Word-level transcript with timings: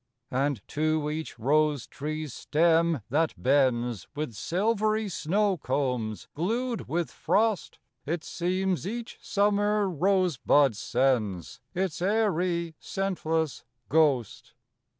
And 0.31 0.67
to 0.69 1.11
each 1.11 1.37
rose 1.37 1.85
tree's 1.85 2.33
stem, 2.33 3.01
that 3.11 3.35
bends 3.37 4.07
With 4.15 4.33
silvery 4.33 5.09
snow 5.09 5.57
combs, 5.57 6.27
glued 6.33 6.87
with 6.87 7.11
frost, 7.11 7.77
It 8.07 8.23
seems 8.23 8.87
each 8.87 9.19
summer 9.21 9.87
rosebud 9.87 10.75
sends 10.75 11.59
Its 11.75 12.01
airy, 12.01 12.73
scentless 12.79 13.63
ghost. 13.89 14.55